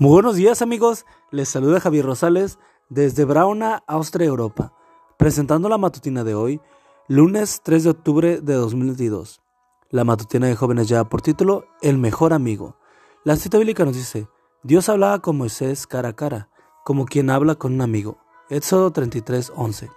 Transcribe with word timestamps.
Muy 0.00 0.12
buenos 0.12 0.36
días 0.36 0.62
amigos, 0.62 1.06
les 1.32 1.48
saluda 1.48 1.80
Javier 1.80 2.06
Rosales 2.06 2.60
desde 2.88 3.24
Brauna, 3.24 3.82
Austria, 3.88 4.28
Europa, 4.28 4.72
presentando 5.16 5.68
la 5.68 5.76
matutina 5.76 6.22
de 6.22 6.36
hoy, 6.36 6.60
lunes 7.08 7.62
3 7.64 7.82
de 7.82 7.90
octubre 7.90 8.40
de 8.40 8.54
2022. 8.54 9.42
La 9.90 10.04
matutina 10.04 10.46
de 10.46 10.54
jóvenes 10.54 10.88
lleva 10.88 11.08
por 11.08 11.20
título 11.20 11.64
El 11.82 11.98
mejor 11.98 12.32
amigo. 12.32 12.76
La 13.24 13.34
cita 13.34 13.58
bíblica 13.58 13.84
nos 13.84 13.96
dice, 13.96 14.28
Dios 14.62 14.88
hablaba 14.88 15.18
con 15.20 15.36
Moisés 15.36 15.88
cara 15.88 16.10
a 16.10 16.16
cara, 16.16 16.48
como 16.84 17.04
quien 17.04 17.28
habla 17.28 17.56
con 17.56 17.74
un 17.74 17.80
amigo. 17.80 18.18
Éxodo 18.50 18.92
33, 18.92 19.50
11. 19.56 19.90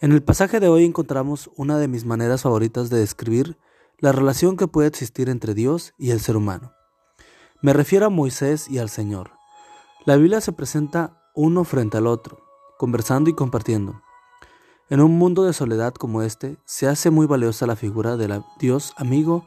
En 0.00 0.10
el 0.10 0.24
pasaje 0.24 0.58
de 0.58 0.66
hoy 0.66 0.84
encontramos 0.84 1.48
una 1.54 1.78
de 1.78 1.86
mis 1.86 2.04
maneras 2.04 2.42
favoritas 2.42 2.90
de 2.90 2.98
describir 2.98 3.56
la 3.98 4.10
relación 4.10 4.56
que 4.56 4.66
puede 4.66 4.88
existir 4.88 5.28
entre 5.28 5.54
Dios 5.54 5.94
y 5.96 6.10
el 6.10 6.18
ser 6.18 6.36
humano. 6.36 6.72
Me 7.62 7.72
refiero 7.72 8.06
a 8.06 8.10
Moisés 8.10 8.68
y 8.68 8.78
al 8.78 8.90
Señor. 8.90 9.30
La 10.04 10.16
Biblia 10.16 10.40
se 10.40 10.50
presenta 10.50 11.22
uno 11.32 11.62
frente 11.62 11.96
al 11.96 12.08
otro, 12.08 12.40
conversando 12.76 13.30
y 13.30 13.34
compartiendo. 13.34 14.02
En 14.90 15.00
un 15.00 15.16
mundo 15.16 15.44
de 15.44 15.52
soledad 15.52 15.94
como 15.94 16.22
este, 16.22 16.56
se 16.64 16.88
hace 16.88 17.10
muy 17.10 17.28
valiosa 17.28 17.68
la 17.68 17.76
figura 17.76 18.16
del 18.16 18.42
Dios 18.58 18.94
amigo 18.96 19.46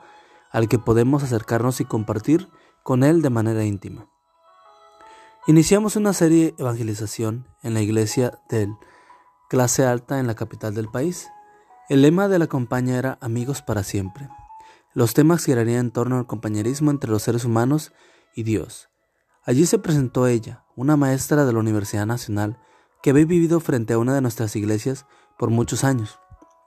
al 0.49 0.69
que 0.69 0.79
podemos 0.79 1.23
acercarnos 1.23 1.81
y 1.81 1.85
compartir 1.85 2.47
con 2.83 3.03
Él 3.03 3.21
de 3.21 3.31
manera 3.31 3.65
íntima. 3.65 4.07
Iniciamos 5.45 5.97
una 5.97 6.13
serie 6.13 6.45
de 6.45 6.55
evangelización 6.57 7.45
en 7.63 7.73
la 7.73 7.81
iglesia 7.81 8.39
del 8.47 8.77
clase 9.49 9.85
alta 9.85 10.19
en 10.19 10.27
la 10.27 10.35
capital 10.35 10.73
del 10.73 10.87
país. 10.87 11.27
El 11.89 12.01
lema 12.01 12.29
de 12.29 12.39
la 12.39 12.47
campaña 12.47 12.97
era 12.97 13.17
Amigos 13.19 13.61
para 13.61 13.83
siempre. 13.83 14.29
Los 14.95 15.13
temas 15.13 15.43
girarían 15.43 15.87
en 15.87 15.91
torno 15.91 16.17
al 16.17 16.25
compañerismo 16.25 16.89
entre 16.89 17.11
los 17.11 17.21
seres 17.21 17.43
humanos 17.43 17.91
y 18.33 18.43
Dios. 18.43 18.87
Allí 19.43 19.65
se 19.65 19.77
presentó 19.77 20.25
ella, 20.25 20.63
una 20.77 20.95
maestra 20.95 21.43
de 21.43 21.51
la 21.51 21.59
Universidad 21.59 22.05
Nacional, 22.05 22.57
que 23.03 23.09
había 23.09 23.25
vivido 23.25 23.59
frente 23.59 23.91
a 23.91 23.97
una 23.97 24.15
de 24.15 24.21
nuestras 24.21 24.55
iglesias 24.55 25.05
por 25.37 25.49
muchos 25.49 25.83
años. 25.83 26.17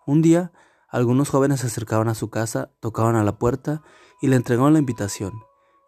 Un 0.07 0.21
día, 0.21 0.53
algunos 0.91 1.31
jóvenes 1.31 1.61
se 1.61 1.69
acercaban 1.69 2.09
a 2.09 2.15
su 2.15 2.29
casa, 2.29 2.71
tocaban 2.81 3.17
a 3.17 3.25
la 3.25 3.39
puerta 3.39 3.83
y 4.21 4.27
le 4.27 4.37
entregaron 4.37 4.75
la 4.75 4.79
invitación. 4.79 5.33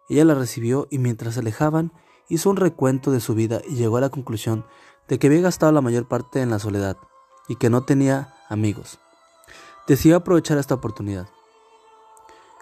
Ella 0.09 0.25
la 0.25 0.33
recibió 0.33 0.87
y 0.89 0.97
mientras 0.97 1.35
se 1.35 1.41
alejaban, 1.41 1.93
hizo 2.27 2.49
un 2.49 2.57
recuento 2.57 3.11
de 3.11 3.19
su 3.19 3.35
vida 3.35 3.61
y 3.69 3.75
llegó 3.75 3.97
a 3.97 4.01
la 4.01 4.09
conclusión 4.09 4.65
de 5.07 5.19
que 5.19 5.27
había 5.27 5.41
gastado 5.41 5.71
la 5.73 5.81
mayor 5.81 6.07
parte 6.07 6.41
en 6.41 6.49
la 6.49 6.57
soledad 6.57 6.97
y 7.47 7.57
que 7.57 7.69
no 7.69 7.83
tenía 7.83 8.33
amigos. 8.49 8.97
Decidió 9.87 10.17
aprovechar 10.17 10.57
esta 10.57 10.73
oportunidad. 10.73 11.27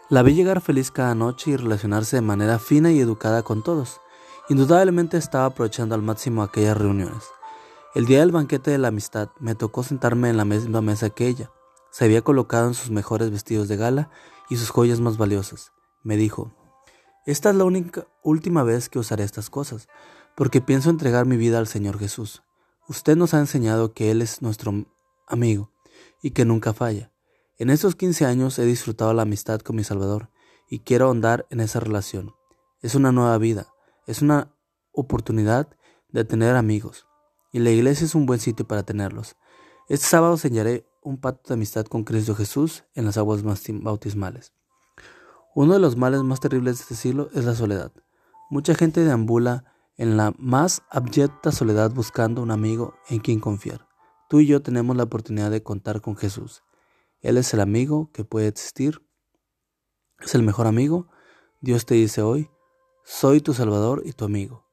La 0.10 0.24
vi 0.24 0.34
llegar 0.34 0.60
feliz 0.60 0.90
cada 0.90 1.14
noche 1.14 1.52
y 1.52 1.56
relacionarse 1.56 2.16
de 2.16 2.24
manera 2.24 2.58
fina 2.58 2.92
y 2.92 3.00
educada 3.00 3.44
con 3.44 3.62
todos. 3.62 4.02
Indudablemente 4.50 5.18
estaba 5.18 5.46
aprovechando 5.46 5.94
al 5.94 6.02
máximo 6.02 6.42
aquellas 6.42 6.76
reuniones. 6.76 7.26
El 7.94 8.08
día 8.08 8.22
del 8.22 8.32
banquete 8.32 8.72
de 8.72 8.80
la 8.80 8.88
amistad 8.88 9.30
me 9.40 9.54
tocó 9.54 9.84
sentarme 9.84 10.32
en 10.32 10.38
la 10.38 10.46
misma 10.46 10.82
mesa 10.82 11.12
que 11.12 11.28
ella. 11.28 11.52
Se 11.92 12.06
había 12.06 12.24
colocado 12.24 12.68
en 12.68 12.74
sus 12.74 12.90
mejores 12.90 13.30
vestidos 13.30 13.68
de 13.68 13.78
gala 13.78 14.10
y 14.50 14.58
sus 14.58 14.72
joyas 14.72 15.00
más 15.00 15.18
valiosas. 15.18 15.74
Me 16.02 16.18
dijo, 16.18 16.52
esta 17.28 17.52
es 17.52 17.56
la 17.56 17.66
única 17.66 18.08
última 18.24 18.64
vez 18.64 18.90
que 18.90 18.98
usaré 18.98 19.24
estas 19.24 19.52
cosas, 19.52 19.90
porque 20.36 20.60
pienso 20.60 20.90
entregar 20.90 21.28
mi 21.28 21.38
vida 21.38 21.60
al 21.60 21.68
Señor 21.68 22.00
Jesús. 22.00 22.42
Usted 22.88 23.16
nos 23.16 23.36
ha 23.36 23.40
enseñado 23.40 23.94
que 23.94 24.10
Él 24.10 24.24
es 24.24 24.42
nuestro 24.42 24.74
amigo 25.28 25.72
y 26.24 26.32
que 26.32 26.46
nunca 26.46 26.74
falla. 26.74 27.12
En 27.60 27.70
estos 27.70 27.98
15 27.98 28.26
años 28.26 28.58
he 28.58 28.64
disfrutado 28.64 29.14
la 29.14 29.24
amistad 29.24 29.60
con 29.60 29.76
mi 29.76 29.84
Salvador 29.84 30.30
y 30.70 30.80
quiero 30.80 31.08
ahondar 31.08 31.46
en 31.50 31.60
esa 31.60 31.82
relación. 31.82 32.34
Es 32.82 32.96
una 32.96 33.12
nueva 33.12 33.38
vida, 33.38 33.68
es 34.08 34.22
una 34.22 34.56
oportunidad 34.94 35.68
de 36.08 36.24
tener 36.24 36.56
amigos 36.56 37.06
y 37.52 37.60
la 37.60 37.72
iglesia 37.72 38.06
es 38.06 38.16
un 38.16 38.26
buen 38.26 38.40
sitio 38.40 38.66
para 38.66 38.84
tenerlos. 38.84 39.36
Este 39.90 40.08
sábado 40.08 40.38
sellaré 40.38 40.88
un 41.04 41.18
pacto 41.18 41.50
de 41.50 41.56
amistad 41.56 41.86
con 41.86 42.06
Cristo 42.06 42.34
Jesús 42.34 42.86
en 42.96 43.04
las 43.04 43.18
aguas 43.18 43.44
bautismales. 43.44 44.54
Uno 45.54 45.74
de 45.74 45.80
los 45.80 45.98
males 45.98 46.24
más 46.24 46.40
terribles 46.40 46.78
de 46.78 46.84
este 46.84 46.96
siglo 46.96 47.28
es 47.34 47.44
la 47.44 47.56
soledad. 47.56 47.92
Mucha 48.50 48.74
gente 48.74 49.04
deambula 49.04 49.66
en 49.98 50.16
la 50.16 50.34
más 50.38 50.84
abyecta 50.90 51.52
soledad 51.52 51.92
buscando 51.92 52.42
un 52.42 52.52
amigo 52.52 52.94
en 53.10 53.20
quien 53.20 53.42
confiar. 53.42 53.86
Tú 54.30 54.40
y 54.40 54.46
yo 54.46 54.62
tenemos 54.62 54.96
la 54.96 55.04
oportunidad 55.04 55.52
de 55.52 55.62
contar 55.62 56.00
con 56.00 56.16
Jesús. 56.16 56.64
Él 57.22 57.38
es 57.38 57.54
el 57.54 57.62
amigo 57.62 58.12
que 58.14 58.24
puede 58.24 58.48
existir, 58.48 59.02
es 60.20 60.36
el 60.36 60.44
mejor 60.44 60.68
amigo. 60.68 61.08
Dios 61.62 61.86
te 61.86 61.96
dice 61.96 62.22
hoy, 62.22 62.50
soy 63.04 63.42
tu 63.42 63.54
Salvador 63.54 64.02
y 64.06 64.14
tu 64.14 64.26
amigo. 64.26 64.66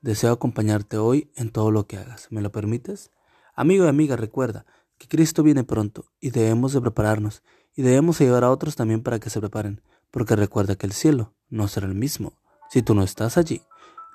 Deseo 0.00 0.32
acompañarte 0.32 0.98
hoy 0.98 1.30
en 1.34 1.50
todo 1.50 1.70
lo 1.70 1.86
que 1.86 1.96
hagas. 1.96 2.28
¿Me 2.30 2.42
lo 2.42 2.52
permites? 2.52 3.10
Amigo 3.54 3.86
y 3.86 3.88
amiga, 3.88 4.16
recuerda 4.16 4.66
que 4.98 5.08
Cristo 5.08 5.42
viene 5.42 5.64
pronto 5.64 6.06
y 6.20 6.30
debemos 6.30 6.72
de 6.72 6.80
prepararnos 6.80 7.42
y 7.74 7.82
debemos 7.82 8.20
ayudar 8.20 8.44
a 8.44 8.50
otros 8.50 8.76
también 8.76 9.02
para 9.02 9.18
que 9.18 9.30
se 9.30 9.40
preparen, 9.40 9.82
porque 10.10 10.36
recuerda 10.36 10.76
que 10.76 10.86
el 10.86 10.92
cielo 10.92 11.34
no 11.48 11.68
será 11.68 11.86
el 11.86 11.94
mismo 11.94 12.38
si 12.70 12.82
tú 12.82 12.94
no 12.94 13.02
estás 13.02 13.36
allí. 13.36 13.62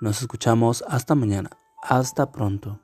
Nos 0.02 0.22
escuchamos 0.22 0.84
hasta 0.88 1.16
mañana. 1.16 1.50
Hasta 1.82 2.32
pronto. 2.32 2.82